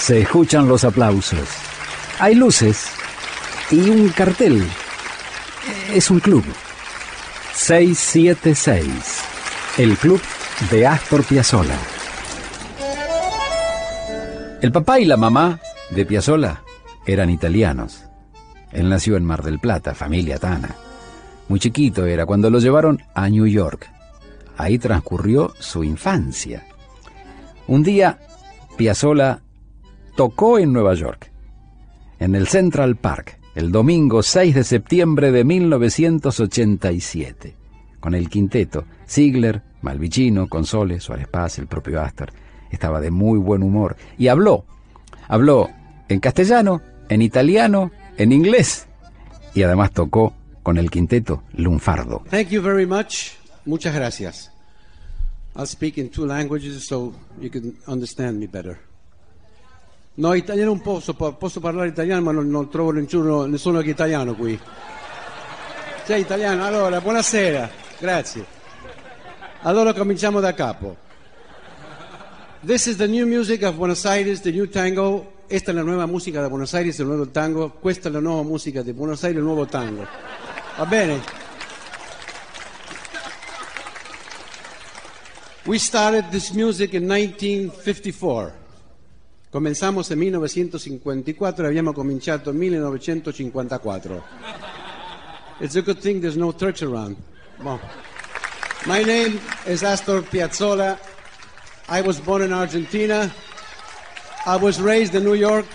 Se 0.00 0.22
escuchan 0.22 0.66
los 0.66 0.84
aplausos. 0.84 1.46
Hay 2.18 2.34
luces 2.34 2.90
y 3.70 3.90
un 3.90 4.08
cartel. 4.08 4.66
Es 5.92 6.10
un 6.10 6.20
club. 6.20 6.42
676. 7.52 8.88
El 9.76 9.96
club 9.98 10.20
de 10.70 10.86
Astor 10.86 11.22
Piazzolla. 11.22 11.76
El 14.62 14.72
papá 14.72 14.98
y 14.98 15.04
la 15.04 15.18
mamá 15.18 15.60
de 15.90 16.06
Piazzolla 16.06 16.62
eran 17.06 17.28
italianos. 17.28 18.04
Él 18.72 18.88
nació 18.88 19.18
en 19.18 19.24
Mar 19.26 19.42
del 19.42 19.58
Plata, 19.58 19.94
familia 19.94 20.38
Tana. 20.38 20.76
Muy 21.48 21.60
chiquito 21.60 22.06
era 22.06 22.24
cuando 22.24 22.48
lo 22.48 22.58
llevaron 22.58 23.02
a 23.14 23.28
New 23.28 23.46
York. 23.46 23.90
Ahí 24.56 24.78
transcurrió 24.78 25.52
su 25.58 25.84
infancia. 25.84 26.66
Un 27.66 27.82
día, 27.82 28.18
Piazzolla 28.78 29.42
tocó 30.16 30.58
en 30.58 30.72
Nueva 30.72 30.94
York, 30.94 31.30
en 32.18 32.34
el 32.34 32.48
Central 32.48 32.96
Park, 32.96 33.38
el 33.54 33.72
domingo 33.72 34.22
6 34.22 34.54
de 34.54 34.64
septiembre 34.64 35.32
de 35.32 35.44
1987, 35.44 37.54
con 37.98 38.14
el 38.14 38.28
quinteto 38.28 38.84
Ziegler, 39.08 39.62
Malvicino, 39.82 40.48
Console, 40.48 41.00
Suárez 41.00 41.28
Paz, 41.28 41.58
el 41.58 41.66
propio 41.66 42.00
Astor. 42.00 42.32
Estaba 42.70 43.00
de 43.00 43.10
muy 43.10 43.38
buen 43.38 43.62
humor 43.62 43.96
y 44.16 44.28
habló. 44.28 44.64
Habló 45.28 45.68
en 46.08 46.20
castellano, 46.20 46.82
en 47.08 47.22
italiano, 47.22 47.90
en 48.16 48.32
inglés 48.32 48.86
y 49.54 49.62
además 49.62 49.92
tocó 49.92 50.34
con 50.62 50.78
el 50.78 50.90
quinteto 50.90 51.42
Lunfardo. 51.54 52.22
Thank 52.30 52.48
you 52.48 52.62
very 52.62 52.86
much. 52.86 53.32
Muchas 53.64 53.94
gracias. 53.94 54.50
I'll 55.56 55.66
speak 55.66 55.98
in 55.98 56.10
two 56.10 56.26
languages 56.26 56.86
so 56.86 57.12
you 57.40 57.50
can 57.50 57.76
understand 57.86 58.38
me 58.38 58.46
better. 58.46 58.78
No, 60.20 60.34
italiano 60.34 60.72
un 60.72 60.82
posso, 60.82 61.14
posso 61.14 61.60
parlare 61.60 61.88
italiano 61.88 62.20
ma 62.20 62.30
non, 62.30 62.46
non 62.46 62.68
trovo 62.68 62.90
nessuno, 62.90 63.46
nessuno 63.46 63.80
che 63.80 63.86
è 63.86 63.90
italiano 63.90 64.34
qui. 64.34 64.58
Sei 66.04 66.20
italiano? 66.20 66.62
Allora, 66.62 67.00
buonasera, 67.00 67.70
grazie. 67.98 68.44
Allora 69.62 69.94
cominciamo 69.94 70.40
da 70.40 70.52
capo. 70.52 70.94
This 72.66 72.84
is 72.84 72.96
the 72.96 73.06
new 73.06 73.26
music 73.26 73.62
of 73.62 73.76
Buenos 73.76 74.04
Aires, 74.04 74.42
the 74.42 74.50
new 74.50 74.68
tango. 74.68 75.38
Esta 75.46 75.70
è 75.70 75.74
la 75.74 75.80
nuova 75.80 76.04
musica 76.04 76.42
da 76.42 76.50
Buenos 76.50 76.74
Aires, 76.74 76.98
il 76.98 77.06
nuovo 77.06 77.26
tango. 77.28 77.70
Questa 77.70 78.10
è 78.10 78.12
la 78.12 78.20
nuova 78.20 78.42
musica 78.42 78.82
di 78.82 78.92
Buenos 78.92 79.22
Aires, 79.24 79.38
il 79.38 79.44
nuovo 79.44 79.64
tango. 79.64 80.06
Va 80.76 80.84
bene? 80.84 81.18
We 85.64 85.78
started 85.78 86.28
this 86.28 86.50
music 86.50 86.92
in 86.92 87.06
1954. 87.06 88.59
Comenzamos 89.50 90.08
en 90.12 90.18
1954 90.20 91.64
e 91.64 91.68
abbiamo 91.68 91.92
cominciato 91.92 92.50
en 92.50 92.58
1954. 92.58 94.22
It's 95.60 95.76
a 95.76 95.82
good 95.82 95.98
thing 95.98 96.20
there's 96.20 96.36
no 96.36 96.52
Turks 96.52 96.82
around. 96.82 97.16
Bon. 97.58 97.80
My 98.86 99.02
name 99.02 99.40
is 99.66 99.82
Astor 99.82 100.22
Piazzolla. 100.22 100.98
I 101.88 102.00
was 102.00 102.20
born 102.20 102.42
in 102.42 102.52
Argentina. 102.52 103.30
I 104.46 104.56
was 104.56 104.80
raised 104.80 105.16
in 105.16 105.24
New 105.24 105.34
York. 105.34 105.66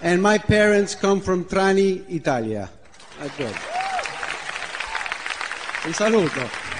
And 0.00 0.22
my 0.22 0.38
parents 0.38 0.94
come 0.94 1.20
from 1.20 1.44
Trani, 1.44 2.08
Italia. 2.08 2.70
Okay. 3.20 3.52
Un 5.84 5.92
saluto. 5.92 6.71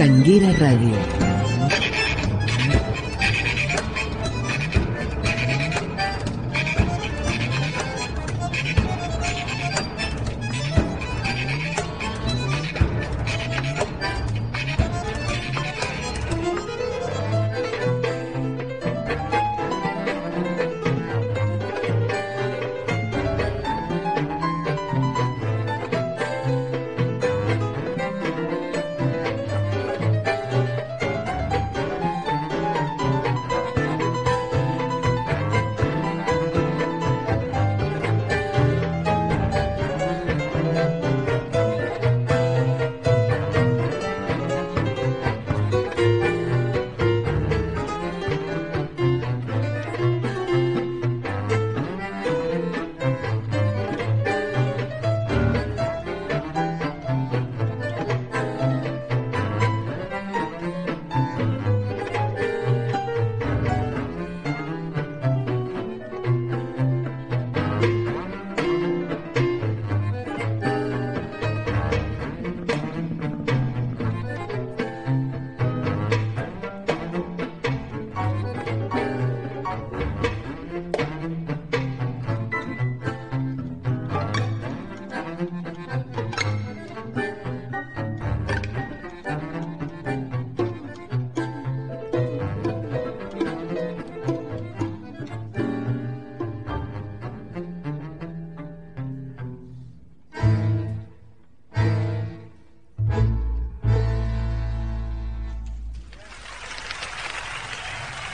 Tanguera 0.00 0.50
Radio. 0.54 1.29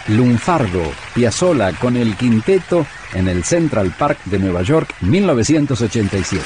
Lunfardo, 0.08 0.82
Piazzolla 1.14 1.72
con 1.72 1.96
el 1.96 2.16
quinteto 2.16 2.86
en 3.12 3.28
el 3.28 3.44
Central 3.44 3.94
Park 3.98 4.18
de 4.26 4.38
Nueva 4.38 4.62
York, 4.62 4.94
1987. 5.00 6.44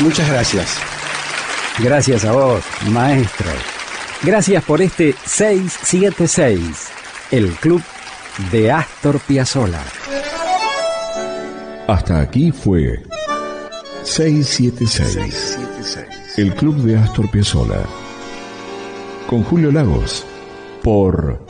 Muchas 0.00 0.28
gracias. 0.28 0.78
Gracias 1.78 2.24
a 2.24 2.32
vos, 2.32 2.62
maestro. 2.90 3.50
Gracias 4.22 4.62
por 4.64 4.82
este 4.82 5.14
676, 5.24 6.88
el 7.30 7.52
club 7.52 7.82
de 8.52 8.70
Astor 8.70 9.18
Piazzolla. 9.20 9.82
Hasta 11.88 12.20
aquí 12.20 12.52
fue 12.52 13.02
676, 14.04 15.58
el 16.36 16.54
club 16.54 16.76
de 16.82 16.96
Astor 16.96 17.30
Piazzolla. 17.30 17.82
Con 19.26 19.42
Julio 19.42 19.72
Lagos, 19.72 20.24
por 20.82 21.49